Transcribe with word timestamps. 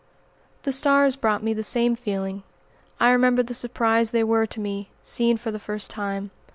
The 0.63 0.73
stars 0.73 1.15
brought 1.15 1.43
me 1.43 1.53
the 1.53 1.61
same 1.61 1.95
feeling. 1.95 2.41
I 2.99 3.11
remember 3.11 3.43
the 3.43 3.53
surprise 3.53 4.09
they 4.09 4.23
were 4.23 4.47
to 4.47 4.59
me, 4.59 4.89
seen 5.03 5.37
for 5.37 5.51
the 5.51 5.59
first 5.59 5.91
time. 5.91 6.31